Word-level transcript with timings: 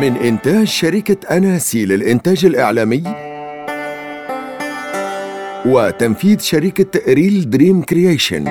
من 0.00 0.16
إنتاج 0.16 0.66
شركة 0.66 1.36
أناسي 1.36 1.86
للإنتاج 1.86 2.44
الإعلامي 2.44 3.02
وتنفيذ 5.66 6.38
شركة 6.38 7.12
Real 7.14 7.50
Dream 7.50 7.82
Creation. 7.82 8.44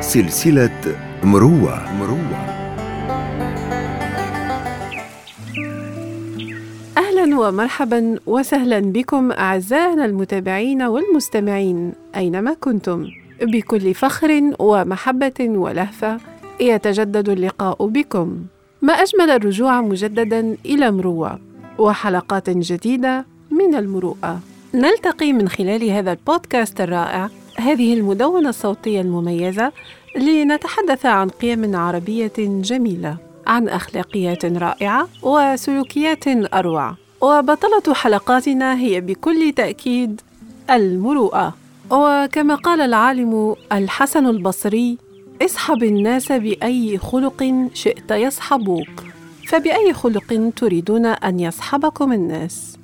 سلسلة 0.00 0.80
مروة. 1.22 1.92
مروة. 1.98 2.40
أهلا 6.98 7.38
ومرحبا 7.38 8.16
وسهلا 8.26 8.80
بكم 8.80 9.32
أعزائنا 9.32 10.04
المتابعين 10.04 10.82
والمستمعين 10.82 11.92
أينما 12.16 12.56
كنتم. 12.60 13.06
بكل 13.42 13.94
فخر 13.94 14.42
ومحبة 14.58 15.40
ولهفة 15.40 16.29
يتجدد 16.60 17.28
اللقاء 17.28 17.86
بكم. 17.86 18.38
ما 18.82 18.92
أجمل 18.92 19.30
الرجوع 19.30 19.80
مجددا 19.80 20.56
إلى 20.66 20.90
مروة 20.90 21.38
وحلقات 21.78 22.50
جديدة 22.50 23.24
من 23.50 23.74
المروءة. 23.74 24.40
نلتقي 24.74 25.32
من 25.32 25.48
خلال 25.48 25.90
هذا 25.90 26.12
البودكاست 26.12 26.80
الرائع 26.80 27.28
هذه 27.56 27.94
المدونة 27.94 28.48
الصوتية 28.48 29.00
المميزة 29.00 29.72
لنتحدث 30.16 31.06
عن 31.06 31.28
قيم 31.28 31.76
عربية 31.76 32.32
جميلة 32.38 33.16
عن 33.46 33.68
أخلاقيات 33.68 34.44
رائعة 34.44 35.08
وسلوكيات 35.22 36.54
أروع. 36.54 36.94
وبطلة 37.20 37.94
حلقاتنا 37.94 38.78
هي 38.78 39.00
بكل 39.00 39.52
تأكيد 39.56 40.20
المروءة. 40.70 41.54
وكما 41.90 42.54
قال 42.54 42.80
العالم 42.80 43.54
الحسن 43.72 44.26
البصري 44.26 44.98
اسحب 45.42 45.82
الناس 45.82 46.32
بأي 46.32 46.98
خلق 46.98 47.68
شئت 47.74 48.10
يصحبوك 48.10 49.04
فبأي 49.46 49.92
خلق 49.92 50.52
تريدون 50.56 51.06
أن 51.06 51.40
يصحبكم 51.40 52.12
الناس؟ 52.12 52.76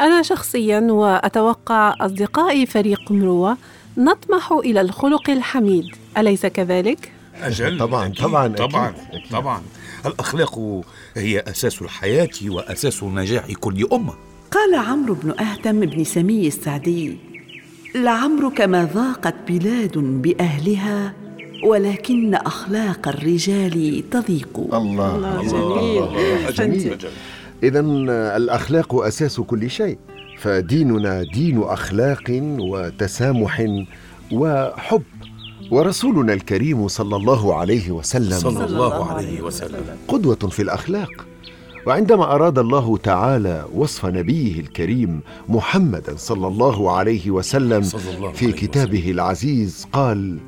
أنا 0.00 0.22
شخصيا 0.22 0.80
وأتوقع 0.80 1.94
أصدقائي 2.00 2.66
فريق 2.66 3.12
مروة 3.12 3.56
نطمح 3.98 4.52
إلى 4.52 4.80
الخلق 4.80 5.30
الحميد 5.30 5.84
أليس 6.18 6.46
كذلك؟ 6.46 7.12
أجل 7.42 7.78
طبعاً، 7.78 8.06
أكيد 8.06 8.24
طبعاً، 8.24 8.48
طبعا 8.48 8.88
أكيد،. 9.12 9.30
طبعا 9.30 9.62
الأخلاق 10.06 10.82
هي 11.16 11.40
أساس 11.40 11.82
الحياة 11.82 12.30
وأساس 12.46 13.04
نجاح 13.04 13.52
كل 13.52 13.86
أمة 13.92 14.14
قال 14.50 14.74
عمرو 14.74 15.14
بن 15.14 15.30
أهتم 15.30 15.80
بن 15.80 16.04
سمي 16.04 16.46
السعدي 16.46 17.16
لعمرك 17.94 18.60
ما 18.60 18.84
ضاقت 18.84 19.34
بلاد 19.48 19.98
بأهلها 19.98 21.27
ولكن 21.64 22.34
أخلاق 22.34 23.08
الرجال 23.08 24.02
تضيق. 24.10 24.74
الله. 24.74 25.42
جميل. 26.50 26.52
جميل. 26.52 26.96
إذا 27.62 27.80
الأخلاق 28.36 28.94
أساس 28.94 29.40
كل 29.40 29.70
شيء 29.70 29.98
فديننا 30.38 31.22
دين 31.22 31.62
أخلاق 31.62 32.24
وتسامح 32.58 33.66
وحب 34.32 35.02
ورسولنا 35.70 36.32
الكريم 36.32 36.88
صلى 36.88 37.16
الله 37.16 37.54
عليه 37.54 37.90
وسلم 37.90 38.38
صلى 38.38 38.64
الله 38.64 39.12
عليه 39.12 39.40
وسلم. 39.40 39.82
قدوة 40.08 40.34
في 40.34 40.62
الأخلاق. 40.62 41.26
وعندما 41.86 42.24
أراد 42.34 42.58
الله 42.58 42.96
تعالى 42.96 43.64
وصف 43.74 44.06
نبيه 44.06 44.60
الكريم 44.60 45.20
محمدا 45.48 46.16
صلى 46.16 46.46
الله 46.46 46.96
عليه 46.96 47.30
وسلم 47.30 47.82
الله 47.94 48.32
في 48.32 48.52
كتابه 48.52 49.10
العزيز 49.10 49.86
قال 49.92 50.38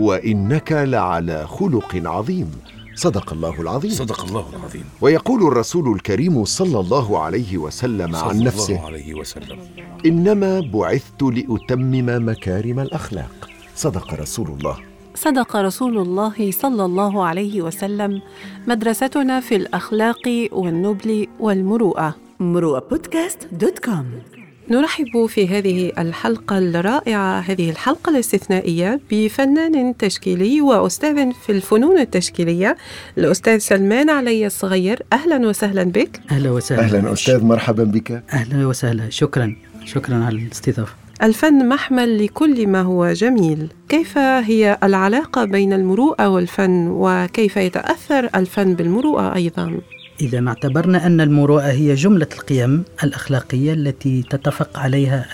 وإنك 0.00 0.72
لعلى 0.72 1.46
خلق 1.46 2.02
عظيم. 2.04 2.50
صدق 2.94 3.32
الله 3.32 3.60
العظيم. 3.60 3.90
صدق 3.90 4.24
الله 4.24 4.44
العظيم. 4.56 4.84
ويقول 5.00 5.46
الرسول 5.46 5.94
الكريم 5.94 6.44
صلى 6.44 6.80
الله 6.80 7.18
عليه 7.18 7.58
وسلم 7.58 8.12
صلى 8.12 8.28
عن 8.28 8.30
الله 8.30 8.44
نفسه 8.44 8.80
عليه 8.80 9.14
وسلم. 9.14 9.58
إنما 10.06 10.60
بعثت 10.60 11.22
لأتمم 11.22 12.28
مكارم 12.28 12.80
الأخلاق. 12.80 13.48
صدق 13.76 14.14
رسول 14.14 14.48
الله. 14.48 14.76
صدق 15.14 15.56
رسول 15.56 15.98
الله 15.98 16.50
صلى 16.50 16.84
الله 16.84 17.24
عليه 17.24 17.62
وسلم 17.62 18.22
مدرستنا 18.66 19.40
في 19.40 19.56
الأخلاق 19.56 20.48
والنبل 20.52 21.26
والمروءة. 21.40 22.14
مروى 22.40 22.80
بودكاست 22.90 23.48
دوت 23.52 23.78
كوم. 23.78 24.39
نرحب 24.70 25.26
في 25.26 25.48
هذه 25.48 25.92
الحلقة 25.98 26.58
الرائعة 26.58 27.40
هذه 27.40 27.70
الحلقة 27.70 28.10
الاستثنائية 28.10 29.00
بفنان 29.10 29.96
تشكيلي 29.96 30.60
وأستاذ 30.60 31.32
في 31.32 31.52
الفنون 31.52 31.98
التشكيلية 31.98 32.76
الأستاذ 33.18 33.58
سلمان 33.58 34.10
علي 34.10 34.46
الصغير. 34.46 35.02
أهلا 35.12 35.48
وسهلا 35.48 35.82
بك. 35.82 36.20
أهلا 36.30 36.50
وسهلا. 36.50 36.82
أهلا 36.82 37.12
أستاذ 37.12 37.44
مرحبا 37.44 37.84
بك. 37.84 38.22
أهلا 38.32 38.66
وسهلا. 38.66 39.10
شكرا. 39.10 39.56
شكرا 39.84 40.24
على 40.24 40.36
الاستضافة. 40.36 40.94
الفن 41.22 41.68
محمل 41.68 42.24
لكل 42.24 42.66
ما 42.66 42.82
هو 42.82 43.12
جميل. 43.12 43.68
كيف 43.88 44.18
هي 44.18 44.78
العلاقة 44.82 45.44
بين 45.44 45.72
المروءة 45.72 46.28
والفن 46.28 46.88
وكيف 46.88 47.56
يتأثر 47.56 48.30
الفن 48.34 48.74
بالمروءة 48.74 49.34
أيضا؟ 49.34 49.80
إذا 50.20 50.40
ما 50.40 50.48
اعتبرنا 50.48 51.06
أن 51.06 51.20
المروءة 51.20 51.70
هي 51.70 51.94
جملة 51.94 52.26
القيم 52.38 52.84
الأخلاقية 53.04 53.72
التي 53.72 54.22
تتفق 54.30 54.78
عليها 54.78 55.26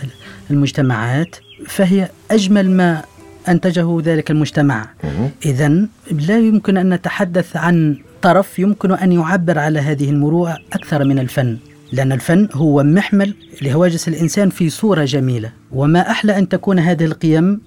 المجتمعات 0.50 1.36
فهي 1.66 2.08
أجمل 2.30 2.70
ما 2.70 3.02
أنتجه 3.48 4.00
ذلك 4.00 4.30
المجتمع. 4.30 4.88
اذا 5.44 5.68
لا 6.10 6.38
يمكن 6.38 6.76
أن 6.76 6.94
نتحدث 6.94 7.56
عن 7.56 7.96
طرف 8.22 8.58
يمكن 8.58 8.92
أن 8.92 9.12
يعبر 9.12 9.58
على 9.58 9.78
هذه 9.78 10.10
المروءة 10.10 10.58
أكثر 10.72 11.04
من 11.04 11.18
الفن 11.18 11.58
لأن 11.92 12.12
الفن 12.12 12.48
هو 12.52 12.82
محمل 12.82 13.34
لهواجس 13.62 14.08
الإنسان 14.08 14.50
في 14.50 14.70
صورة 14.70 15.04
جميلة 15.04 15.52
وما 15.72 16.10
أحلى 16.10 16.38
أن 16.38 16.48
تكون 16.48 16.78
هذه 16.78 17.04
القيم 17.04 17.60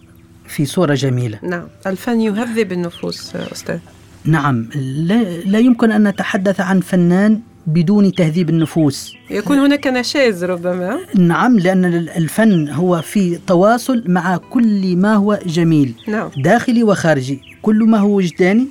في 0.48 0.66
صورة 0.66 0.94
جميلة. 0.94 1.40
نعم 1.44 1.68
الفن 1.88 2.22
يهذب 2.22 2.72
النفوس 2.72 3.36
أستاذ. 3.36 3.80
نعم. 4.26 4.70
لا, 4.76 5.24
لا 5.46 5.60
يمكن 5.60 5.92
أن 5.92 6.08
نتحدث 6.08 6.62
عن 6.62 6.80
فنان 6.80 7.40
بدون 7.68 8.12
تهذيب 8.12 8.50
النفوس. 8.50 9.14
يكون 9.30 9.58
هناك 9.58 9.88
نشاز 9.88 10.44
ربما. 10.44 11.00
نعم 11.16 11.60
لأن 11.60 11.86
الفن 11.86 12.70
هو 12.70 13.02
في 13.02 13.40
تواصل 13.48 14.04
مع 14.08 14.38
كل 14.38 14.98
ما 14.98 15.16
هو 15.16 15.40
جميل. 15.46 15.94
نعم. 16.08 16.30
داخلي 16.38 16.84
وخارجي. 16.84 17.42
كل 17.62 17.84
ما 17.84 17.98
هو 17.98 18.16
وجداني 18.16 18.68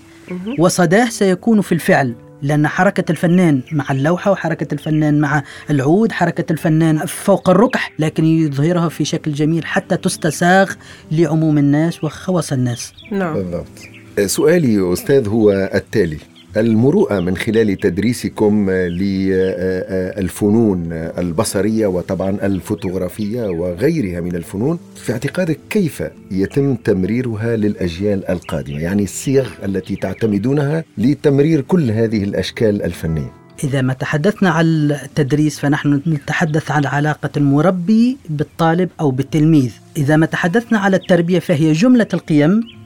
وصداه 0.58 1.08
سيكون 1.08 1.60
في 1.60 1.72
الفعل. 1.72 2.14
لأن 2.42 2.68
حركة 2.68 3.12
الفنان 3.12 3.60
مع 3.72 3.84
اللوحة 3.90 4.30
وحركة 4.30 4.74
الفنان 4.74 5.20
مع 5.20 5.42
العود 5.70 6.12
حركة 6.12 6.52
الفنان 6.52 6.98
فوق 6.98 7.50
الركح 7.50 7.92
لكن 7.98 8.24
يظهرها 8.24 8.88
في 8.88 9.04
شكل 9.04 9.32
جميل 9.32 9.66
حتى 9.66 9.96
تستساغ 9.96 10.72
لعموم 11.12 11.58
الناس 11.58 12.04
وخواص 12.04 12.52
الناس. 12.52 12.92
نعم. 13.12 13.34
بالضبط. 13.34 13.97
سؤالي 14.26 14.92
أستاذ 14.92 15.28
هو 15.28 15.70
التالي. 15.74 16.16
المروءة 16.56 17.20
من 17.20 17.36
خلال 17.36 17.76
تدريسكم 17.78 18.70
للفنون 19.80 20.92
البصرية 20.92 21.86
وطبعا 21.86 22.30
الفوتوغرافية 22.30 23.42
وغيرها 23.42 24.20
من 24.20 24.34
الفنون 24.34 24.78
في 24.96 25.12
اعتقادك 25.12 25.58
كيف 25.70 26.02
يتم 26.30 26.74
تمريرها 26.74 27.56
للأجيال 27.56 28.28
القادمة؟ 28.30 28.80
يعني 28.80 29.02
الصيغ 29.02 29.48
التي 29.64 29.96
تعتمدونها 29.96 30.84
لتمرير 30.98 31.60
كل 31.60 31.90
هذه 31.90 32.24
الأشكال 32.24 32.82
الفنية. 32.82 33.32
إذا 33.64 33.82
ما 33.82 33.92
تحدثنا 33.92 34.50
عن 34.50 34.66
التدريس 34.90 35.58
فنحن 35.58 36.02
نتحدث 36.06 36.70
عن 36.70 36.86
علاقة 36.86 37.30
المربي 37.36 38.16
بالطالب 38.30 38.88
أو 39.00 39.10
بالتلميذ. 39.10 39.70
إذا 39.96 40.16
ما 40.16 40.26
تحدثنا 40.26 40.78
على 40.78 40.96
التربية 40.96 41.38
فهي 41.38 41.72
جملة 41.72 42.08
القيم 42.14 42.77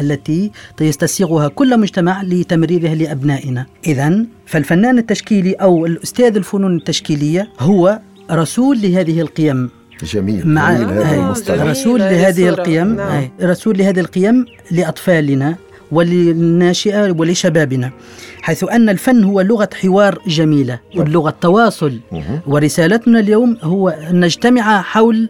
التي 0.00 0.50
يستسيغها 0.80 1.48
كل 1.48 1.80
مجتمع 1.80 2.22
لتمريرها 2.22 2.94
لأبنائنا 2.94 3.66
إذا 3.86 4.24
فالفنان 4.46 4.98
التشكيلي 4.98 5.52
أو 5.52 5.86
الأستاذ 5.86 6.36
الفنون 6.36 6.76
التشكيلية 6.76 7.48
هو 7.60 8.00
رسول 8.30 8.82
لهذه 8.82 9.20
القيم 9.20 9.70
جميل 10.02 10.48
مع 10.48 10.72
جميل 10.72 10.88
هذا 10.88 11.10
هاي 11.10 11.18
المصطلح 11.18 11.56
جميل. 11.56 11.70
رسول 11.70 12.02
هذه 12.02 12.12
لهذه 12.12 12.48
الصورة. 12.48 12.48
القيم 12.62 12.96
نعم. 12.96 13.08
هاي 13.08 13.30
رسول 13.42 13.78
لهذه 13.78 14.00
القيم 14.00 14.46
لأطفالنا 14.70 15.56
وللناشئة 15.92 17.10
ولشبابنا 17.10 17.90
حيث 18.42 18.64
أن 18.64 18.88
الفن 18.88 19.24
هو 19.24 19.40
لغة 19.40 19.68
حوار 19.82 20.18
جميلة 20.26 20.80
ولغة 20.96 21.34
تواصل. 21.40 22.00
ورسالتنا 22.46 23.20
اليوم 23.20 23.56
هو 23.62 23.88
أن 23.88 24.20
نجتمع 24.20 24.82
حول 24.82 25.28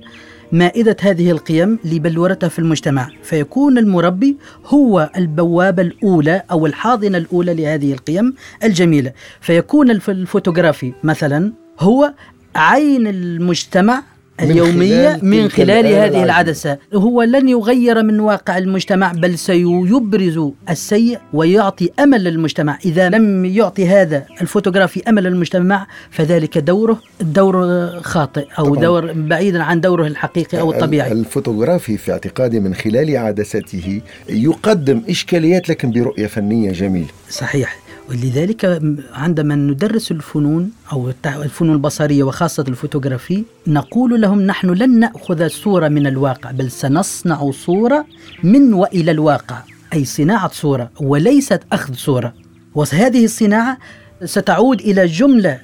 مائدة 0.58 0.96
هذه 1.00 1.30
القيم 1.30 1.78
لبلورتها 1.84 2.48
في 2.48 2.58
المجتمع 2.58 3.08
فيكون 3.22 3.78
المربي 3.78 4.36
هو 4.66 5.10
البوابة 5.16 5.82
الأولى 5.82 6.42
أو 6.50 6.66
الحاضنة 6.66 7.18
الأولى 7.18 7.54
لهذه 7.54 7.92
القيم 7.92 8.34
الجميلة. 8.64 9.12
فيكون 9.40 9.90
الف- 9.90 10.10
الفوتوغرافي 10.10 10.92
مثلا 11.04 11.52
هو 11.80 12.14
عين 12.56 13.06
المجتمع 13.06 14.02
اليومية 14.40 15.19
من 15.22 15.48
تلك 15.48 15.52
خلال 15.52 15.86
هذه 15.86 16.25
العدسة. 16.25 16.78
هو 16.94 17.22
لن 17.22 17.48
يغير 17.48 18.02
من 18.02 18.20
واقع 18.20 18.58
المجتمع 18.58 19.12
بل 19.12 19.38
سيبرز 19.38 20.50
السيء 20.70 21.19
ويعطي 21.32 21.90
أمل 22.00 22.25
للمجتمع. 22.25 22.78
إذا 22.84 23.08
لم 23.08 23.44
يعطي 23.44 23.86
هذا 23.86 24.25
الفوتوغرافي 24.40 25.02
أمل 25.08 25.22
للمجتمع 25.22 25.86
فذلك 26.10 26.58
دوره 26.58 26.98
دور 27.20 27.86
خاطئ 28.00 28.46
أو. 28.58 28.75
دور 28.75 29.12
بعيدا 29.12 29.62
عن 29.62 29.81
دوره 29.81 30.06
الحقيقي 30.06 30.60
أو 30.60 30.72
الطبيعي. 30.72 31.12
الفوتوغرافي 31.12 31.96
في 31.96 32.12
اعتقادي 32.12 32.60
من 32.60 32.75
خلال 32.75 33.16
عدسته 33.16 34.00
يقدم 34.28 35.02
إشكاليات 35.08 35.69
لكن 35.69 35.90
برؤية 35.90 36.26
فنية 36.26 36.72
جميلة 36.72 37.06
صحيح. 37.31 37.83
ولذلك 38.08 38.82
عندما 39.12 39.54
ندرس 39.54 40.10
الفنون 40.12 40.70
أو 40.92 41.12
الفنون 41.26 41.72
البصرية 41.72 42.22
وخاصة 42.22 42.64
الفوتوغرافي 42.68 43.44
نقول 43.66 44.20
لهم 44.20 44.40
نحن 44.42 44.70
لن 44.70 44.98
نأخذ 44.98 45.48
صورة 45.48 45.88
من 45.88 46.06
الواقع 46.06 46.50
بل 46.50 46.70
سنصنع 46.70 47.50
صورة 47.50 48.06
من 48.42 48.74
وإلى 48.74 49.10
الواقع 49.10 49.62
أي 49.92 50.04
صناعة 50.04 50.48
صورة 50.52 50.90
وليست 51.00 51.60
أخذ 51.72 51.94
صورة. 51.94 52.34
وهذه 52.74 53.24
الصناعة 53.24 53.78
ستعود 54.24 54.80
إلى 54.80 55.06
جملة 55.06 55.60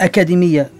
أكاديمية 0.00 0.70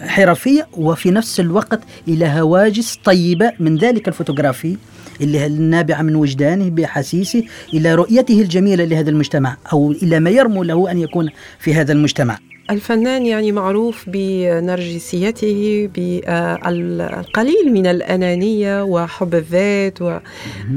حرفية 0.00 0.68
وفي 0.76 1.10
نفس 1.10 1.40
الوقت 1.40 1.80
إلى 2.08 2.26
هواجس 2.26 2.98
طيبة 3.04 3.52
من 3.60 3.76
ذلك 3.76 4.08
الفوتوغرافي 4.08 4.76
اللي 5.20 5.46
النابعة 5.46 6.02
من 6.02 6.14
وجدانه 6.14 6.70
بأحاسيسه 6.70 7.42
إلى 7.74 7.94
رؤيته 7.94 8.40
الجميلة 8.40 8.84
لهذا 8.84 9.10
المجتمع 9.10 9.56
أو 9.72 9.92
إلى 9.92 10.20
ما 10.20 10.30
يرمو 10.30 10.62
له 10.62 10.90
أن 10.90 10.98
يكون 10.98 11.30
في 11.58 11.74
هذا 11.74 11.92
المجتمع. 11.92 12.38
الفنان 12.70 13.26
يعني 13.26 13.52
معروف 13.52 14.04
بنرجسيته 14.06 15.90
بالقليل 15.94 17.72
من 17.72 17.86
الأنانية 17.86 18.82
وحب 18.82 19.34
الذات 19.34 20.02
و 20.02 20.18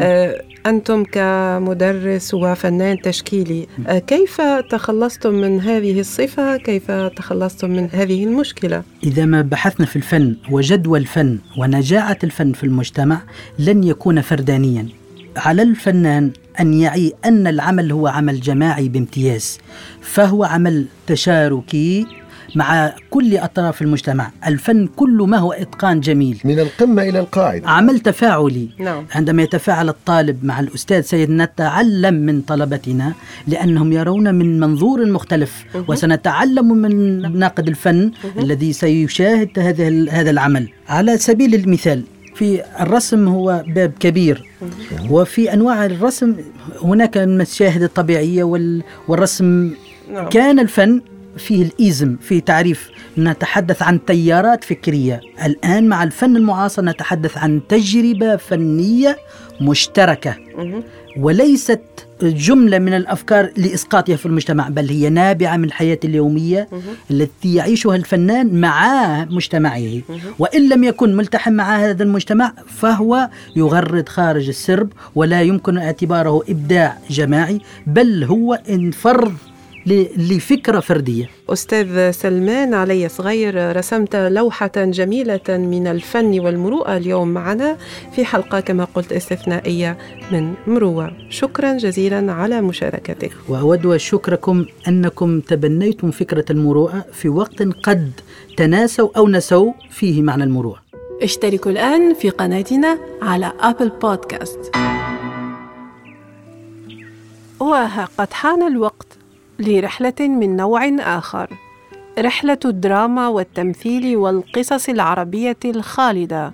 آه، 0.01 0.41
أنتم 0.65 1.03
كمدرس 1.03 2.33
وفنان 2.33 3.01
تشكيلي 3.01 3.67
آه، 3.87 3.99
كيف 3.99 4.41
تخلصتم 4.69 5.33
من 5.33 5.61
هذه 5.61 5.99
الصفة؟ 5.99 6.57
كيف 6.57 6.91
تخلصتم 6.91 7.69
من 7.69 7.89
هذه 7.93 8.23
المشكلة؟ 8.23 8.83
إذا 9.03 9.25
ما 9.25 9.41
بحثنا 9.41 9.85
في 9.85 9.95
الفن 9.95 10.35
وجدوى 10.51 10.99
الفن 10.99 11.39
ونجاعة 11.57 12.17
الفن 12.23 12.51
في 12.51 12.63
المجتمع 12.63 13.21
لن 13.59 13.83
يكون 13.83 14.21
فردانيا 14.21 15.00
على 15.37 15.61
الفنان 15.61 16.31
أن 16.59 16.73
يعي 16.73 17.13
أن 17.25 17.47
العمل 17.47 17.91
هو 17.91 18.07
عمل 18.07 18.39
جماعي 18.41 18.89
بامتياز 18.89 19.57
فهو 20.01 20.43
عمل 20.43 20.85
تشاركي 21.07 22.05
مع 22.55 22.93
كل 23.09 23.37
أطراف 23.37 23.81
المجتمع. 23.81 24.31
الفن 24.47 24.87
كل 24.87 25.25
ما 25.27 25.37
هو 25.37 25.51
إتقان 25.51 25.99
جميل. 25.99 26.41
من 26.45 26.59
القمة 26.59 27.03
إلى 27.03 27.19
القاعدة. 27.19 27.69
عمل 27.69 27.99
تفاعلي. 27.99 28.69
نعم. 28.79 29.05
عندما 29.15 29.43
يتفاعل 29.43 29.89
الطالب 29.89 30.45
مع 30.45 30.59
الأستاذ 30.59 31.01
سيد 31.01 31.29
نتعلم 31.29 32.13
من 32.13 32.41
طلبتنا 32.41 33.13
لأنهم 33.47 33.93
يرون 33.93 34.35
من 34.35 34.59
منظور 34.59 35.05
مختلف 35.11 35.65
وسنتعلم 35.87 36.67
من 36.67 37.39
ناقد 37.39 37.67
الفن 37.67 38.11
الذي 38.39 38.73
سيشاهد 38.73 39.59
هذا 39.59 40.11
هذا 40.11 40.29
العمل. 40.29 40.69
على 40.89 41.17
سبيل 41.17 41.55
المثال 41.55 42.03
في 42.41 42.63
الرسم 42.81 43.27
هو 43.27 43.63
باب 43.67 43.91
كبير 43.99 44.49
وفي 45.09 45.53
أنواع 45.53 45.85
الرسم 45.85 46.35
هناك 46.83 47.17
المشاهد 47.17 47.83
الطبيعية 47.83 48.43
وال- 48.43 48.83
والرسم 49.07 49.71
نعم. 50.13 50.29
كان 50.29 50.59
الفن 50.59 51.01
فيه 51.37 51.63
الإيزم 51.63 52.15
في 52.21 52.41
تعريف 52.41 52.89
نتحدث 53.17 53.81
عن 53.81 54.05
تيارات 54.05 54.63
فكرية 54.63 55.21
الآن 55.45 55.87
مع 55.89 56.03
الفن 56.03 56.35
المعاصر 56.35 56.85
نتحدث 56.85 57.37
عن 57.37 57.61
تجربة 57.69 58.35
فنية 58.35 59.17
مشتركة. 59.61 60.35
وليست 61.17 61.81
جملة 62.23 62.79
من 62.79 62.93
الأفكار 62.93 63.51
لإسقاطها 63.57 64.15
في 64.15 64.25
المجتمع 64.25 64.69
بل 64.69 64.89
هي 64.89 65.09
نابعة 65.09 65.57
من 65.57 65.63
الحياة 65.63 65.99
اليومية 66.03 66.67
التي 67.11 67.55
يعيشها 67.55 67.95
الفنان 67.95 68.61
مع 68.61 69.25
مجتمعه. 69.25 70.01
وإن 70.39 70.69
لم 70.69 70.83
يكن 70.83 71.15
ملتحم 71.15 71.53
مع 71.53 71.77
هذا 71.77 72.03
المجتمع 72.03 72.53
فهو 72.67 73.29
يغرد 73.55 74.09
خارج 74.09 74.47
السرب 74.47 74.89
ولا 75.15 75.41
يمكن 75.41 75.77
اعتباره 75.77 76.41
إبداع 76.49 76.97
جماعي 77.09 77.59
بل 77.87 78.23
هو 78.23 78.53
إن 78.69 78.91
فرض 78.91 79.33
ل- 79.33 79.50
لفكرة 79.85 80.79
فردية. 80.79 81.29
أستاذ 81.49 82.11
سلمان 82.11 82.73
علي 82.73 83.09
صغير 83.09 83.77
رسمت 83.77 84.15
لوحة 84.15 84.71
جميلة 84.75 85.41
من 85.49 85.87
الفن 85.87 86.39
والمروءة 86.39 86.97
اليوم 86.97 87.27
معنا 87.27 87.77
في 88.15 88.25
حلقة 88.25 88.59
كما 88.59 88.83
قلت 88.83 89.13
استثنائية 89.13 89.97
من 90.31 90.53
مروة. 90.67 91.11
شكرا 91.29 91.77
جزيلا 91.77 92.33
على 92.33 92.61
مشاركتك. 92.61 93.31
وأود 93.49 93.97
شكركم 93.97 94.65
أنكم 94.87 95.39
تبنيتم 95.39 96.11
فكرة 96.11 96.45
المروءة 96.49 97.05
في 97.13 97.29
وقت 97.29 97.61
قد 97.61 98.11
تناسوا 98.57 99.09
أو 99.17 99.27
نسوا 99.27 99.71
فيه 99.89 100.21
معنى 100.21 100.43
المروءة. 100.43 100.81
اشتركوا 101.21 101.71
الآن 101.71 102.13
في 102.13 102.29
قناتنا 102.29 102.97
على 103.21 103.51
أبل 103.59 103.91
بودكاست 104.01 104.71
وها 107.59 108.09
قد 108.17 108.33
حان 108.33 108.67
الوقت. 108.67 109.20
لرحلة 109.61 110.13
من 110.19 110.55
نوع 110.55 110.81
آخر. 110.99 111.49
رحلة 112.19 112.59
الدراما 112.65 113.27
والتمثيل 113.27 114.17
والقصص 114.17 114.89
العربية 114.89 115.57
الخالدة. 115.65 116.53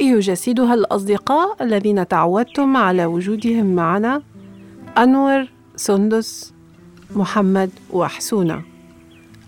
يجسدها 0.00 0.74
الأصدقاء 0.74 1.62
الذين 1.62 2.08
تعودتم 2.08 2.76
على 2.76 3.04
وجودهم 3.06 3.74
معنا. 3.74 4.22
أنور 4.98 5.48
سندس 5.76 6.52
محمد 7.16 7.70
وحسونة. 7.90 8.62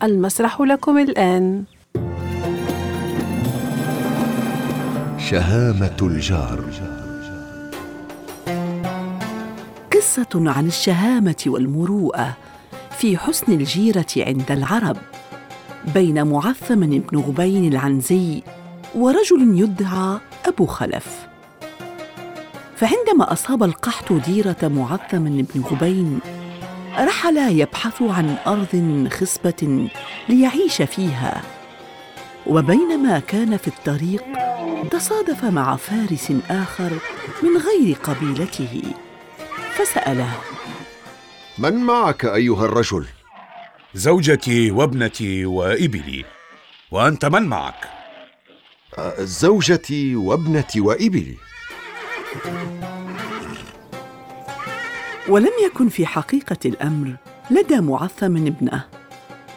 المسرح 0.02 0.60
لكم 0.60 0.98
الآن. 0.98 1.64
شهامة 5.18 5.96
الجار. 6.02 6.64
قصة 9.92 10.32
عن 10.34 10.66
الشهامة 10.66 11.44
والمروءة. 11.46 12.36
في 13.06 13.18
حسن 13.18 13.52
الجيرة 13.52 14.06
عند 14.16 14.50
العرب 14.50 14.96
بين 15.94 16.26
معثم 16.26 16.80
بن 16.80 17.18
غبين 17.18 17.72
العنزي 17.72 18.42
ورجل 18.94 19.60
يدعى 19.60 20.18
أبو 20.46 20.66
خلف. 20.66 21.26
فعندما 22.76 23.32
أصاب 23.32 23.62
القحط 23.62 24.12
ديرة 24.12 24.56
معثم 24.62 25.24
بن 25.24 25.62
غبين 25.70 26.20
رحلا 26.98 27.48
يبحث 27.48 28.02
عن 28.02 28.36
أرض 28.46 29.08
خصبة 29.12 29.88
ليعيش 30.28 30.82
فيها. 30.82 31.42
وبينما 32.46 33.18
كان 33.18 33.56
في 33.56 33.68
الطريق 33.68 34.25
تصادف 34.90 35.44
مع 35.44 35.76
فارس 35.76 36.32
آخر 36.50 36.92
من 37.42 37.56
غير 37.56 37.96
قبيلته 37.96 38.82
فسأله 39.75 40.55
من 41.58 41.75
معك 41.75 42.25
أيها 42.25 42.64
الرجل؟ 42.64 43.06
زوجتي 43.94 44.70
وابنتي 44.70 45.46
وإبلي 45.46 46.25
وأنت 46.90 47.25
من 47.25 47.42
معك؟ 47.42 47.88
زوجتي 49.18 50.16
وابنتي 50.16 50.80
وإبلي 50.80 51.34
ولم 55.28 55.50
يكن 55.66 55.88
في 55.88 56.06
حقيقة 56.06 56.56
الأمر 56.64 57.16
لدى 57.50 57.80
معثم 57.80 58.36
ابنه 58.36 58.84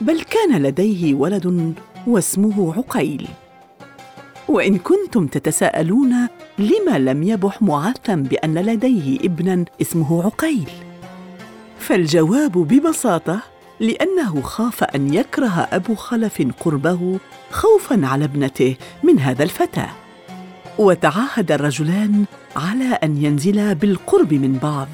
بل 0.01 0.21
كان 0.21 0.63
لديه 0.63 1.13
ولد 1.13 1.73
واسمه 2.07 2.73
عقيل 2.77 3.27
وإن 4.47 4.77
كنتم 4.77 5.27
تتساءلون 5.27 6.27
لما 6.59 6.99
لم 6.99 7.23
يبح 7.23 7.61
معثم 7.61 8.23
بأن 8.23 8.57
لديه 8.57 9.19
ابنا 9.19 9.65
اسمه 9.81 10.23
عقيل 10.23 10.69
فالجواب 11.89 12.51
ببساطة؟ 12.51 13.39
لأنه 13.79 14.41
خاف 14.41 14.83
أن 14.83 15.13
يكره 15.13 15.67
أبو 15.71 15.95
خلف 15.95 16.47
قربه 16.59 17.19
خوفا 17.51 18.07
على 18.07 18.25
ابنته 18.25 18.75
من 19.03 19.19
هذا 19.19 19.43
الفتى. 19.43 19.85
وتعاهد 20.77 21.51
الرجلان 21.51 22.25
على 22.55 22.85
أن 22.85 23.17
ينزلا 23.17 23.73
بالقرب 23.73 24.33
من 24.33 24.57
بعض 24.57 24.87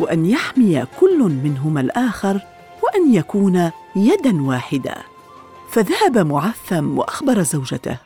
وأن 0.00 0.26
يحمي 0.26 0.84
كل 1.00 1.18
منهما 1.18 1.80
الآخر 1.80 2.40
وأن 2.82 3.14
يكون 3.14 3.70
يدا 3.96 4.42
واحدة 4.42 4.96
فذهب 5.70 6.18
معثم 6.18 6.98
وأخبر 6.98 7.42
زوجته. 7.42 7.98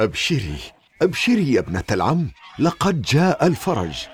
أبشري 0.00 0.58
أبشري 1.02 1.52
يا 1.52 1.60
ابنة 1.60 1.84
العم 1.90 2.30
لقد 2.58 3.02
جاء 3.02 3.46
الفرج. 3.46 4.06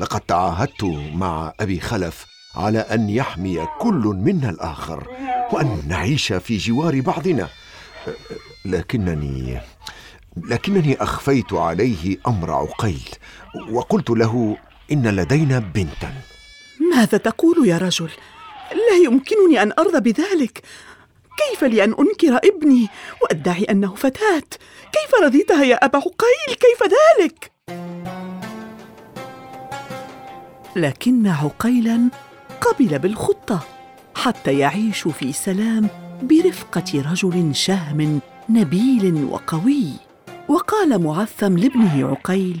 لقد 0.00 0.20
تعاهدت 0.20 0.84
مع 1.14 1.52
أبي 1.60 1.80
خلف 1.80 2.29
على 2.54 2.78
أن 2.78 3.10
يحمي 3.10 3.68
كل 3.80 4.14
منا 4.24 4.50
الآخر 4.50 5.06
وأن 5.52 5.82
نعيش 5.88 6.32
في 6.32 6.56
جوار 6.56 7.00
بعضنا. 7.00 7.48
لكنني 8.64 9.60
لكنني 10.36 11.02
أخفيت 11.02 11.52
عليه 11.52 12.16
أمر 12.26 12.50
عقيل 12.50 13.08
وقلت 13.70 14.10
له 14.10 14.56
إن 14.92 15.06
لدينا 15.06 15.58
بنتا. 15.58 16.12
ماذا 16.96 17.18
تقول 17.18 17.68
يا 17.68 17.78
رجل؟ 17.78 18.10
لا 18.72 18.96
يمكنني 19.04 19.62
أن 19.62 19.72
أرضى 19.78 20.12
بذلك. 20.12 20.62
كيف 21.38 21.64
لي 21.64 21.84
أن 21.84 21.94
أنكر 21.98 22.48
ابني 22.48 22.88
وأدعي 23.22 23.64
أنه 23.64 23.94
فتاة؟ 23.94 24.48
كيف 24.92 25.22
رضيتها 25.22 25.64
يا 25.64 25.84
أبا 25.84 25.98
عقيل؟ 25.98 26.56
كيف 26.60 26.82
ذلك؟ 26.82 27.52
لكن 30.76 31.26
عقيلا 31.26 32.10
قبل 32.60 32.98
بالخطة 32.98 33.60
حتى 34.14 34.58
يعيش 34.58 35.08
في 35.08 35.32
سلام 35.32 35.88
برفقة 36.22 37.10
رجل 37.10 37.54
شهم 37.54 38.20
نبيل 38.48 39.24
وقوي. 39.24 39.92
وقال 40.48 41.02
معثم 41.02 41.58
لابنه 41.58 42.08
عقيل 42.08 42.60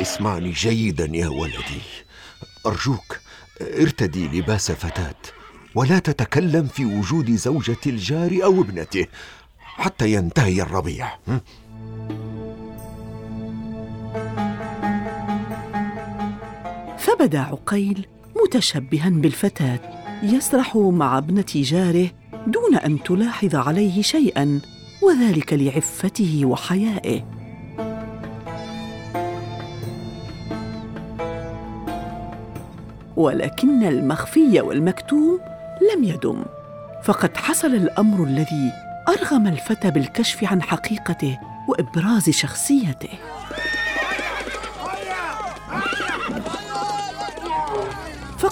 اسمعني 0.00 0.50
جيدا 0.50 1.10
يا 1.12 1.28
ولدي. 1.28 1.82
أرجوك 2.66 3.20
ارتدي 3.60 4.28
لباس 4.28 4.72
فتاة 4.72 5.14
ولا 5.74 5.98
تتكلم 5.98 6.66
في 6.66 6.84
وجود 6.84 7.30
زوجة 7.30 7.76
الجار 7.86 8.38
أو 8.44 8.60
ابنته 8.62 9.06
حتى 9.60 10.12
ينتهي 10.12 10.62
الربيع. 10.62 11.08
هم؟ 17.22 17.28
فبدا 17.28 17.40
عقيل 17.40 18.06
متشبها 18.44 19.10
بالفتاة 19.10 19.80
يسرح 20.22 20.76
مع 20.76 21.18
ابنة 21.18 21.44
جاره 21.54 22.10
دون 22.46 22.74
أن 22.74 23.02
تلاحظ 23.02 23.54
عليه 23.54 24.02
شيئا 24.02 24.60
وذلك 25.02 25.52
لعفته 25.52 26.40
وحيائه 26.44 27.24
ولكن 33.16 33.82
المخفي 33.82 34.60
والمكتوم 34.60 35.40
لم 35.94 36.04
يدم 36.04 36.44
فقد 37.04 37.36
حصل 37.36 37.74
الأمر 37.74 38.24
الذي 38.24 38.72
أرغم 39.08 39.46
الفتى 39.46 39.90
بالكشف 39.90 40.44
عن 40.44 40.62
حقيقته 40.62 41.38
وإبراز 41.68 42.30
شخصيته 42.30 43.18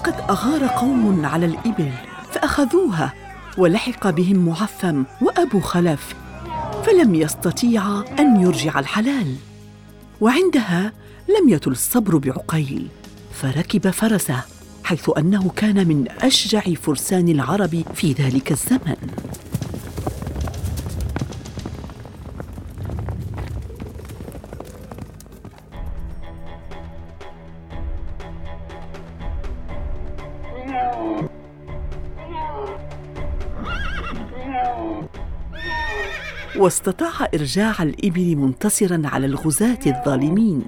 فقد 0.00 0.14
أغار 0.30 0.66
قوم 0.66 1.26
على 1.26 1.46
الإبل 1.46 1.92
فأخذوها 2.32 3.14
ولحق 3.58 4.10
بهم 4.10 4.48
معثم 4.48 5.02
وأبو 5.22 5.60
خلف 5.60 6.14
فلم 6.86 7.14
يستطيعا 7.14 8.04
أن 8.18 8.40
يرجع 8.40 8.78
الحلال. 8.78 9.36
وعندها 10.20 10.92
لم 11.28 11.48
يطل 11.48 11.70
الصبر 11.70 12.16
بعقيل 12.16 12.88
فركب 13.32 13.90
فرسه 13.90 14.44
حيث 14.84 15.10
أنه 15.18 15.50
كان 15.56 15.88
من 15.88 16.08
أشجع 16.20 16.60
فرسان 16.60 17.28
العرب 17.28 17.82
في 17.94 18.12
ذلك 18.12 18.52
الزمن. 18.52 18.96
واستطاع 36.60 37.28
إرجاع 37.34 37.82
الإبل 37.82 38.36
منتصرا 38.36 39.02
على 39.04 39.26
الغزاة 39.26 39.78
الظالمين. 39.86 40.64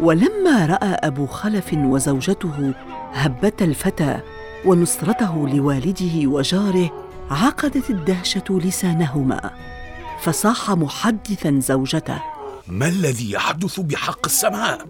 ولما 0.00 0.66
رأى 0.66 0.94
أبو 0.94 1.26
خلف 1.26 1.74
وزوجته 1.74 2.74
هبة 3.12 3.52
الفتى 3.60 4.20
ونصرته 4.64 5.48
لوالده 5.48 6.28
وجاره 6.30 7.06
عقدت 7.30 7.90
الدهشة 7.90 8.44
لسانهما 8.50 9.50
فصاح 10.22 10.70
محدثا 10.70 11.58
زوجته. 11.62 12.22
ما 12.68 12.88
الذي 12.88 13.32
يحدث 13.32 13.80
بحق 13.80 14.26
السماء؟ 14.26 14.86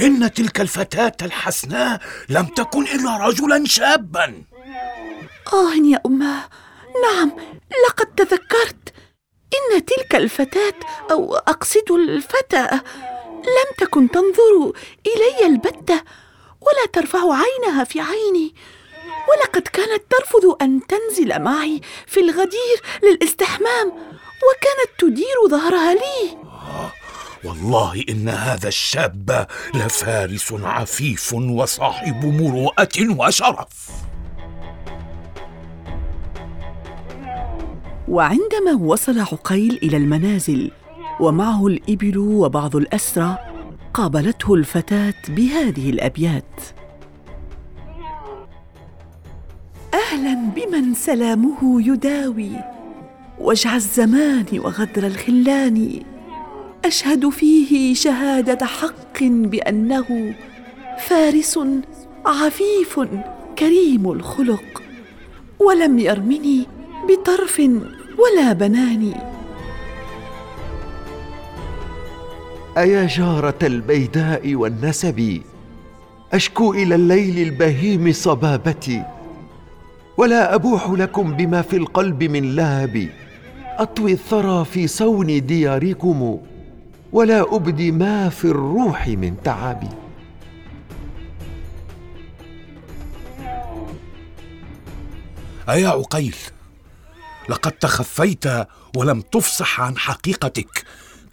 إن 0.00 0.32
تلك 0.32 0.60
الفتاة 0.60 1.16
الحسناء 1.22 2.00
لم 2.28 2.46
تكن 2.46 2.82
إلا 2.82 3.16
رجلا 3.16 3.64
شابا. 3.66 4.42
آه 5.52 5.74
يا 5.92 6.00
أماه 6.06 6.44
نعم 7.04 7.32
لقد 7.88 8.06
تذكرت. 8.06 8.97
إن 9.54 9.84
تلك 9.84 10.14
الفتاة 10.14 10.74
أو 11.10 11.34
أقصد 11.34 11.90
الفتى 11.90 12.80
لم 13.32 13.68
تكن 13.78 14.10
تنظر 14.10 14.72
إلي 15.06 15.46
البتة 15.46 16.02
ولا 16.60 16.86
ترفع 16.92 17.18
عينها 17.18 17.84
في 17.84 18.00
عيني 18.00 18.54
ولقد 19.28 19.62
كانت 19.62 20.02
ترفض 20.10 20.62
أن 20.62 20.80
تنزل 20.86 21.38
معي 21.38 21.80
في 22.06 22.20
الغدير 22.20 22.82
للاستحمام 23.02 23.88
وكانت 23.88 24.90
تدير 24.98 25.48
ظهرها 25.48 25.94
لي. 25.94 26.38
والله 27.44 28.04
إن 28.08 28.28
هذا 28.28 28.68
الشاب 28.68 29.46
لفارس 29.74 30.52
عفيف 30.52 31.32
وصاحب 31.32 32.24
مروءة 32.24 33.18
وشرف. 33.18 33.68
وعندما 38.08 38.74
وصل 38.80 39.20
عقيل 39.20 39.78
إلى 39.82 39.96
المنازل 39.96 40.70
ومعه 41.20 41.66
الإبل 41.66 42.18
وبعض 42.18 42.76
الأسرى 42.76 43.38
قابلته 43.94 44.54
الفتاة 44.54 45.14
بهذه 45.28 45.90
الأبيات. 45.90 46.60
أهلا 49.94 50.34
بمن 50.56 50.94
سلامه 50.94 51.82
يداوي 51.92 52.50
وجع 53.38 53.76
الزمان 53.76 54.46
وغدر 54.52 55.06
الخلان. 55.06 56.02
أشهد 56.84 57.28
فيه 57.28 57.94
شهادة 57.94 58.66
حق 58.66 59.22
بأنه 59.22 60.34
فارس 60.98 61.58
عفيف 62.26 63.00
كريم 63.58 64.12
الخلق. 64.12 64.82
ولم 65.58 65.98
يرمني 65.98 66.77
بطرف 67.08 67.60
ولا 68.18 68.52
بناني 68.52 69.14
أيا 72.78 73.06
جارة 73.06 73.58
البيداء 73.62 74.54
والنسب 74.54 75.42
أشكو 76.32 76.74
إلى 76.74 76.94
الليل 76.94 77.38
البهيم 77.48 78.12
صبابتي. 78.12 79.02
ولا 80.16 80.54
أبوح 80.54 80.90
لكم 80.90 81.32
بما 81.32 81.62
في 81.62 81.76
القلب 81.76 82.24
من 82.24 82.56
لهب. 82.56 83.08
أطوي 83.78 84.12
الثرى 84.12 84.64
في 84.64 84.86
صون 84.86 85.46
دياركم 85.46 86.38
ولا 87.12 87.56
أبدي 87.56 87.92
ما 87.92 88.28
في 88.28 88.44
الروح 88.44 89.08
من 89.08 89.34
تعب. 89.44 89.84
أيا 95.68 95.88
عقيل 95.88 96.36
لقد 97.48 97.72
تخفيت 97.72 98.44
ولم 98.96 99.20
تفصح 99.20 99.80
عن 99.80 99.98
حقيقتك. 99.98 100.84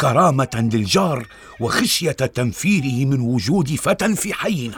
كرامة 0.02 0.70
للجار 0.74 1.28
وخشية 1.60 2.12
تنفيره 2.12 3.06
من 3.06 3.20
وجود 3.20 3.76
فتى 3.76 4.16
في 4.16 4.34
حينا 4.34 4.78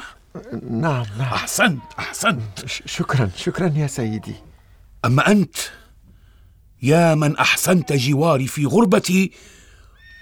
نعم 0.69 1.05
نعم. 1.17 1.33
أحسنت 1.33 1.81
أحسنت. 1.99 2.65
شكرا 2.85 3.31
شكرا 3.37 3.73
يا 3.75 3.87
سيدي. 3.87 4.35
أما 5.05 5.31
أنت 5.31 5.55
يا 6.81 7.15
من 7.15 7.37
أحسنت 7.37 7.93
جواري 7.93 8.47
في 8.47 8.65
غربتي 8.65 9.31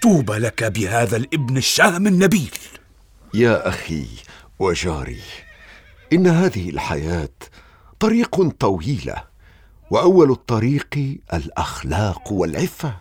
طوبى 0.02 0.32
لك 0.32 0.64
بهذا 0.64 1.16
الابن 1.16 1.56
الشهم 1.56 2.06
النبيل. 2.06 2.58
يا 3.34 3.68
أخي 3.68 4.06
وجاري 4.58 5.20
إن 6.12 6.26
هذه 6.26 6.70
الحياة 6.70 7.28
طريق 8.00 8.48
طويلة. 8.48 9.35
وأول 9.90 10.30
الطريق 10.30 11.18
الأخلاق 11.34 12.32
والعفة. 12.32 12.96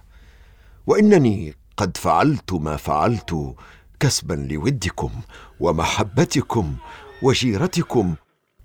وإنني 0.87 1.53
قد 1.77 1.97
فعلت 1.97 2.53
ما 2.53 2.77
فعلت 2.77 3.55
كسبا 3.99 4.33
لودكم 4.33 5.11
ومحبتكم 5.59 6.75
وجيرتكم 7.21 8.15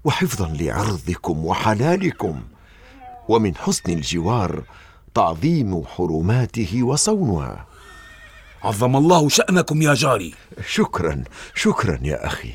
وحفظا 0.05 0.49
لعرضكم 0.49 1.47
وحلالكم. 1.47 2.43
ومن 3.29 3.57
حسن 3.57 3.93
الجوار 3.93 4.63
تعظيم 5.15 5.85
حرماته 5.85 6.83
وصونها. 6.83 7.67
عظم 8.63 8.97
الله 8.97 9.29
شأنكم 9.29 9.83
يا 9.83 9.95
جاري. 9.95 10.35
شكرا 10.67 11.25
شكرا 11.55 11.99
يا 12.03 12.27
أخي. 12.27 12.53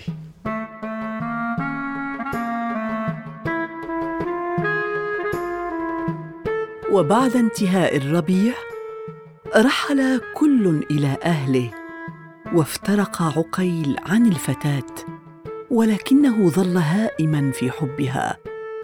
وبعد 6.96 7.36
انتهاء 7.36 7.98
الربيع 7.98 8.54
رحل 9.56 10.22
كل 10.36 10.84
إلى 10.92 11.18
أهله 11.24 11.72
وافترق 12.54 13.22
عقيل 13.22 13.96
عن 14.06 14.25
الفتاة 14.25 14.96
ولكنه 15.72 16.50
ظل 16.50 16.78
هائما 16.78 17.52
في 17.52 17.72
حبها 17.72 18.38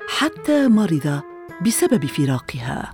حتى 0.08 0.68
مرض 0.68 1.22
بسبب 1.66 2.06
فراقها. 2.06 2.94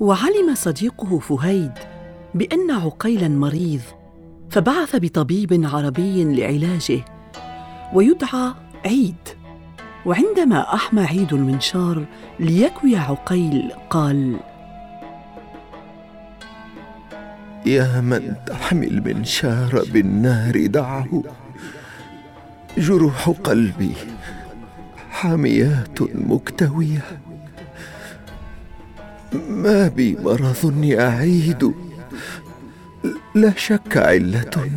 وعلم 0.00 0.54
صديقه 0.54 1.18
فهيد 1.18 1.72
بأن 2.34 2.70
عقيلا 2.70 3.28
مريض 3.28 3.82
فبعث 4.50 4.96
بطبيب 4.96 5.66
عربي 5.72 6.24
لعلاجه 6.24 7.04
ويدعى 7.94 8.54
عيد. 8.84 9.41
وعندما 10.06 10.74
أحمى 10.74 11.02
عيد 11.04 11.32
المنشار 11.32 12.04
ليكوي 12.40 12.96
عقيل 12.96 13.72
قال 13.90 14.36
يا 17.66 18.00
من 18.00 18.34
تحمي 18.46 18.86
المنشار 18.86 19.84
بالنار 19.92 20.66
دعه 20.66 21.22
جروح 22.78 23.28
قلبي 23.28 23.92
حاميات 25.10 26.02
مكتوية. 26.14 27.02
ما 29.48 29.88
بي 29.88 30.16
مرض 30.16 30.84
يعيد 30.84 31.72
لا 33.34 33.52
شك 33.56 33.96
علة 33.96 34.70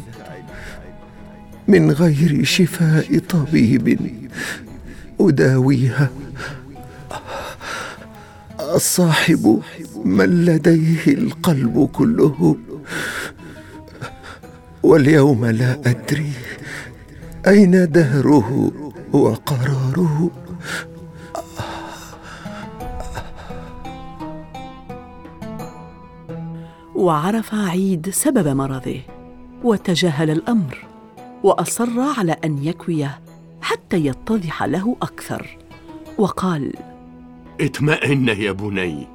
من 1.67 1.91
غير 1.91 2.43
شفاء 2.43 3.19
طبيب. 3.19 3.99
أداويها. 5.19 6.09
الصاحب 8.75 9.61
من 10.05 10.45
لديه 10.45 11.07
القلب 11.07 11.89
كله. 11.93 12.55
واليوم 14.83 15.45
لا 15.45 15.71
أدري 15.85 16.31
أين 17.47 17.91
دهره 17.91 18.71
وقراره. 19.13 20.31
وعرف 26.95 27.55
عيد 27.55 28.09
سبب 28.09 28.47
مرضه 28.47 29.01
وتجاهل 29.63 30.29
الأمر 30.29 30.85
وأصر 31.43 31.99
على 32.17 32.31
أن 32.31 32.63
يكويه. 32.63 33.24
حتى 33.75 34.05
يتضح 34.05 34.63
له 34.63 34.95
أكثر. 35.01 35.57
وقال 36.17 36.73
اطمئن 37.61 38.27
يا 38.27 38.51
بني 38.51 39.07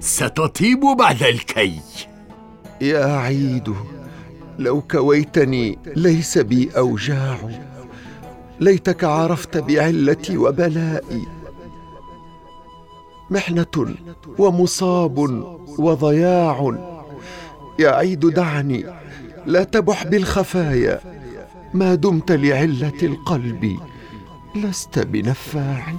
ستطيب 0.00 0.80
بعد 0.98 1.22
الكي. 1.22 1.80
يا 2.80 3.04
عيد 3.04 3.74
لو 4.58 4.80
كويتني 4.80 5.78
ليس 5.96 6.38
بي 6.38 6.70
أوجاع 6.76 7.38
ليتك 8.60 9.04
عرفت 9.04 9.56
بعلتي 9.58 10.36
وبلائي. 10.36 11.26
محنة 13.30 13.94
ومصاب 14.38 15.18
وضياع. 15.78 16.76
يا 17.78 17.90
عيد 17.90 18.26
دعني 18.26 18.86
لا 19.46 19.64
تبح 19.64 20.04
بالخفايا 20.04 21.00
ما 21.74 21.94
دمت 21.94 22.32
لعلة 22.32 22.98
القلب. 23.02 23.78
لست 24.56 24.98
بنفاع 24.98 25.94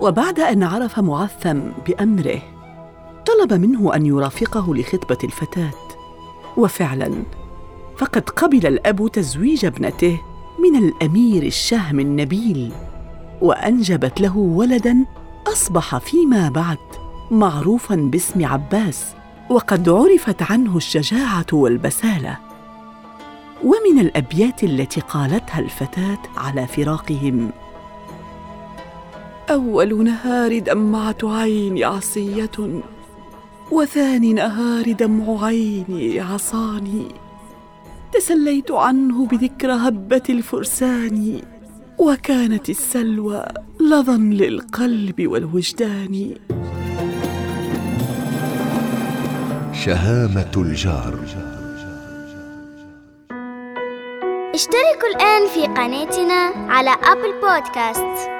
وبعد 0.00 0.40
أن 0.40 0.62
عرف 0.62 0.98
معثم 0.98 1.60
بأمره 1.86 2.42
طلب 3.26 3.52
منه 3.52 3.94
أن 3.94 4.06
يرافقه 4.06 4.74
لخطبة 4.74 5.18
الفتاة. 5.24 5.70
وفعلا 6.56 7.22
فقد 7.96 8.30
قبل 8.30 8.66
الأب 8.66 9.08
تزويج 9.12 9.64
ابنته 9.64 10.20
من 10.58 10.76
الأمير 10.76 11.42
الشهم 11.42 12.00
النبيل 12.00 12.72
وأنجبت 13.42 14.20
له 14.20 14.36
ولدا 14.36 15.06
أصبح 15.52 15.98
فيما 15.98 16.48
بعد 16.48 16.78
معروفا 17.30 17.94
باسم 17.94 18.46
عباس 18.46 19.14
وقد 19.50 19.88
عرفت 19.88 20.42
عنه 20.42 20.76
الشجاعة 20.76 21.46
والبسالة. 21.52 22.53
ومن 23.64 23.98
الأبيات 24.00 24.64
التي 24.64 25.00
قالتها 25.00 25.58
الفتاة 25.58 26.18
على 26.36 26.66
فراقهم. 26.66 27.50
أول 29.50 30.04
نهار 30.04 30.58
دمعت 30.58 31.24
عيني 31.24 31.84
عصية 31.84 32.82
وثاني 33.70 34.32
نهار 34.32 34.92
دمع 34.92 35.44
عيني 35.44 36.20
عصاني. 36.20 37.08
تسليت 38.12 38.70
عنه 38.70 39.26
بذكرى 39.26 39.72
هبة 39.72 40.22
الفرسان 40.30 41.40
وكانت 41.98 42.70
السلوى 42.70 43.44
لظا 43.80 44.16
للقلب 44.16 45.26
والوجدان. 45.26 46.34
شهامة 49.72 50.52
الجار. 50.56 51.43
اشتركوا 54.64 55.08
الآن 55.08 55.48
في 55.48 55.66
قناتنا 55.66 56.52
على 56.72 56.90
أبل 56.90 57.32
بودكاست 57.42 58.30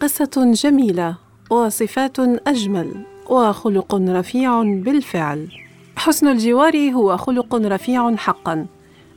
قصة 0.00 0.52
جميلة 0.52 1.16
وصفات 1.50 2.18
أجمل 2.46 2.92
وخلق 3.30 3.94
رفيع 3.94 4.62
بالفعل. 4.62 5.48
حسن 5.96 6.28
الجوار 6.28 6.90
هو 6.90 7.16
خلق 7.16 7.54
رفيع 7.54 8.16
حقا. 8.16 8.66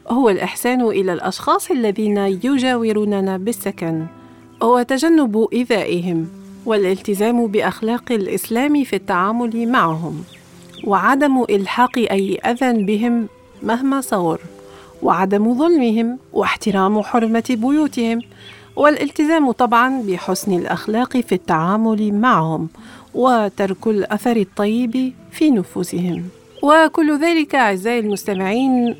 هو 0.08 0.30
الإحسان 0.30 0.82
إلى 0.82 1.14
الأشخاص 1.14 1.72
الذين 1.72 2.18
يجاوروننا 2.18 3.38
بالسكن 3.38 4.06
وتجنب 4.62 5.48
إيذائهم 5.54 6.28
والالتزام 6.66 7.48
بأخلاق 7.48 8.12
الإسلام 8.12 8.84
في 8.84 8.96
التعامل 8.96 9.68
معهم. 9.72 10.24
وعدم 10.84 11.44
إلحاق 11.44 11.98
أي 11.98 12.36
أذى 12.46 12.84
بهم 12.84 13.28
مهما 13.64 14.02
صغر 14.02 14.40
وعدم 15.02 15.54
ظلمهم 15.54 16.18
واحترام 16.34 17.02
حرمة 17.02 17.44
بيوتهم 17.50 18.20
والالتزام 18.76 19.52
طبعا 19.52 20.02
بحسن 20.02 20.54
الأخلاق 20.60 21.18
في 21.18 21.36
التعامل 21.36 22.14
معهم 22.14 22.68
وترك 23.14 23.88
الأثر 23.88 24.36
الطيب 24.36 25.14
في 25.32 25.52
نفوسهم. 25.52 26.24
وكل 26.64 27.20
ذلك 27.20 27.56
أعزائي 27.56 28.00
المستمعين 28.00 28.96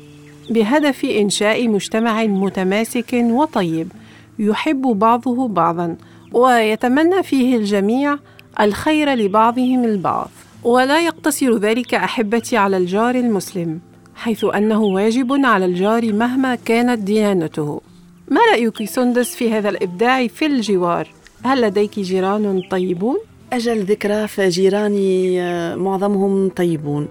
بهدف 0.50 1.04
إنشاء 1.04 1.68
مجتمع 1.68 2.24
متماسك 2.24 3.12
وطيب 3.12 3.92
يحب 4.38 4.82
بعضه 4.82 5.48
بعضا 5.48 5.96
ويتمنى 6.32 7.22
فيه 7.22 7.56
الجميع 7.56 8.18
الخير 8.60 9.14
لبعضهم 9.14 9.84
البعض. 9.84 10.30
ولا 10.66 11.00
يقتصر 11.00 11.56
ذلك 11.56 11.94
أحبتي 11.94 12.56
على 12.56 12.76
الجار 12.76 13.14
المسلم 13.14 13.80
حيث 14.14 14.44
أنه 14.44 14.82
واجب 14.82 15.32
على 15.44 15.64
الجار 15.64 16.12
مهما 16.12 16.54
كانت 16.54 16.98
ديانته. 16.98 17.80
ما 18.28 18.40
رأيك 18.52 18.84
سندس 18.84 19.36
في 19.36 19.52
هذا 19.52 19.68
الإبداع 19.68 20.26
في 20.26 20.46
الجوار؟ 20.46 21.08
هل 21.44 21.60
لديك 21.60 22.00
جيران 22.00 22.62
طيبون؟ 22.70 23.16
أجل 23.52 23.84
ذكرى 23.84 24.28
فجيراني 24.28 25.42
آه، 25.42 25.74
معظمهم 25.74 26.48
طيبون 26.48 27.08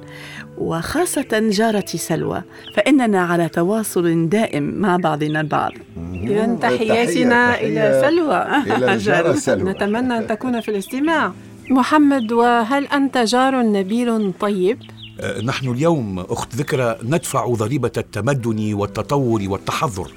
وخاصة 0.58 1.28
جارتي 1.32 1.98
سلوى 1.98 2.44
فإننا 2.76 3.22
على 3.22 3.50
تواصل 3.50 4.30
دائم 4.30 4.64
مع 4.64 4.98
بعضنا 4.98 5.42
البعض. 5.42 5.72
اذا 6.14 6.58
تحياتنا 6.62 7.60
إلى 7.62 8.02
سلوى. 8.02 8.48
إلى 8.76 8.94
أجل. 8.94 9.38
سلوى. 9.48 9.72
نتمنى 9.72 10.18
أن 10.18 10.28
تكون 10.28 10.62
في 10.62 10.72
الاستماع. 10.72 11.32
محمد 11.70 12.32
وهل 12.32 12.88
أنت 12.88 13.18
جار 13.18 13.62
نبيل 13.62 14.34
طيب؟ 14.40 14.78
آه، 15.20 15.42
نحن 15.42 15.72
اليوم 15.72 16.20
أخت 16.20 16.56
ذكرى 16.56 16.98
ندفع 17.04 17.46
ضريبة 17.54 17.92
التمدن 17.98 18.74
والتطور 18.74 19.42
والتحضر 19.48 20.12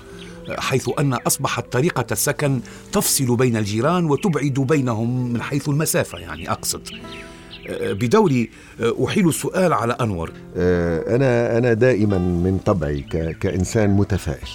آه، 0.50 0.60
حيث 0.60 0.90
أن 0.98 1.12
أصبحت 1.14 1.72
طريقة 1.72 2.06
السكن 2.12 2.60
تفصل 2.92 3.36
بين 3.36 3.56
الجيران 3.56 4.04
وتبعد 4.04 4.54
بينهم 4.68 5.32
من 5.32 5.42
حيث 5.42 5.68
المسافة 5.68 6.18
يعني 6.18 6.50
أقصد. 6.50 6.80
آه، 7.68 7.92
بدوري 7.92 8.50
أحيل 9.04 9.28
السؤال 9.28 9.72
على 9.72 9.96
أنور. 10.00 10.32
أنا 10.56 11.58
أنا 11.58 11.72
دائما 11.72 12.18
من 12.18 12.58
طبعي 12.66 13.00
ك- 13.00 13.38
كإنسان 13.40 13.90
متفائل 13.90 14.48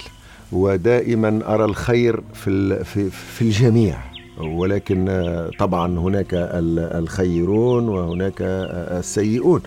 ودائما 0.52 1.42
أرى 1.54 1.66
الخير 1.66 2.22
في 2.34 2.50
ال- 2.50 2.86
في 2.86 3.10
في 3.10 3.42
الجميع. 3.42 4.13
ولكن 4.38 5.10
آه، 5.10 5.50
طبعا 5.60 6.00
هناك 6.00 6.28
الخيرون 6.34 7.90
وهناك 7.90 8.42
آه، 8.42 9.00
السيئون. 9.00 9.62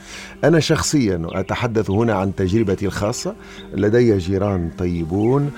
أنا 0.45 0.61
شخصيا 0.61 1.27
أتحدث 1.33 1.91
هنا 1.91 2.15
عن 2.15 2.35
تجربتي 2.35 2.87
الخاصة. 2.87 3.35
لدي 3.75 4.19
جيران 4.19 4.71
طيبون 4.79 5.51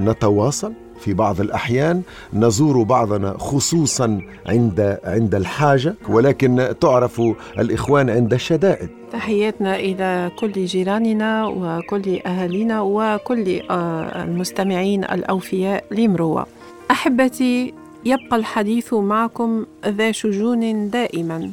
نتواصل 0.00 0.72
في 1.00 1.14
بعض 1.14 1.40
الأحيان. 1.40 2.02
نزور 2.34 2.82
بعضنا 2.82 3.34
خصوصا 3.38 4.20
عند 4.46 4.98
عند 5.04 5.34
الحاجة 5.34 5.94
ولكن 6.08 6.74
تعرف 6.80 7.22
الإخوان 7.58 8.10
عند 8.10 8.32
الشدائد. 8.32 8.88
تحياتنا 9.12 9.76
إلى 9.76 10.30
كل 10.38 10.52
جيراننا 10.64 11.46
وكل 11.46 12.18
أهالينا 12.26 12.80
وكل 12.80 13.60
آه، 13.70 14.24
المستمعين 14.24 15.04
الأوفياء 15.04 15.84
لمروة. 15.90 16.46
أحبتي 16.90 17.74
يبقى 18.04 18.36
الحديث 18.36 18.94
معكم 18.94 19.66
ذا 19.86 20.12
شجون 20.12 20.90
دائما 20.90 21.50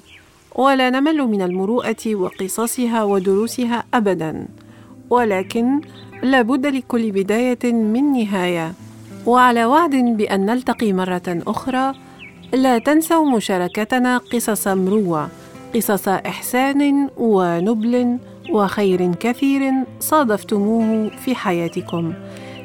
ولا 0.55 0.89
نمل 0.89 1.17
من 1.17 1.41
المروءة 1.41 2.15
وقصصها 2.15 3.03
ودروسها 3.03 3.83
أبدا 3.93 4.47
ولكن 5.09 5.81
لابد 6.23 6.65
لكل 6.65 7.11
بداية 7.11 7.73
من 7.73 8.03
نهاية. 8.13 8.73
وعلى 9.25 9.65
وعد 9.65 9.95
بأن 9.95 10.45
نلتقي 10.45 10.93
مرة 10.93 11.21
أخرى 11.27 11.93
لا 12.53 12.77
تنسوا 12.77 13.25
مشاركتنا 13.25 14.17
قصص 14.17 14.67
مروة 14.67 15.29
قصص 15.75 16.07
إحسان 16.07 17.09
ونبل 17.17 18.17
وخير 18.49 19.13
كثير 19.13 19.71
صادفتموه 19.99 21.09
في 21.09 21.35
حياتكم. 21.35 22.13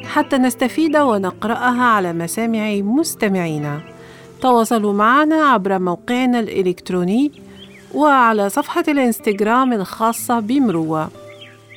حتى 0.09 0.39
نستفيد 0.39 0.97
ونقرأها 0.97 1.85
على 1.85 2.13
مسامع 2.13 2.75
مستمعينا 2.75 3.81
تواصلوا 4.41 4.93
معنا 4.93 5.37
عبر 5.37 5.79
موقعنا 5.79 6.41
الإلكتروني 6.41 7.33
وعلى 7.95 8.49
صفحة 8.49 8.85
الإنستغرام 8.89 9.73
الخاصة 9.73 10.41
بمروة. 10.41 11.09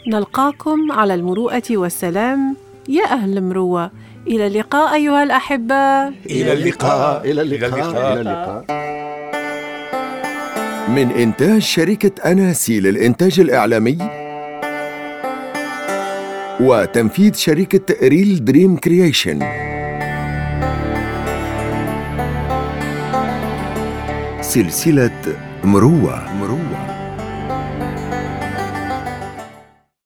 نلقاكم 0.07 0.91
على 0.91 1.13
المروءة 1.13 1.63
والسلام. 1.71 2.55
يا 2.89 3.03
أهل 3.03 3.43
مروة 3.43 3.91
إلى 4.27 4.47
اللقاء 4.47 4.93
أيها 4.93 5.23
الأحبة. 5.23 6.07
إلى 6.07 6.53
اللقاء 6.53 7.31
إلى 7.31 7.41
اللقاء. 7.41 8.11
إلى 8.11 8.21
اللقاء. 8.21 8.65
من 10.89 11.11
إنتاج 11.11 11.61
شركة 11.61 12.31
أناسي 12.31 12.79
للإنتاج 12.79 13.39
الإعلامي 13.39 14.20
وتنفيذ 16.61 17.33
شركة 17.33 18.07
Real 18.07 18.45
Dream 18.45 18.77
Creation. 18.77 19.39
سلسلة 24.41 25.21
مروة. 25.63 26.33
مروة. 26.33 26.90